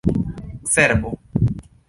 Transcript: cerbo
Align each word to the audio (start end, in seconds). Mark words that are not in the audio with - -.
cerbo 0.73 1.11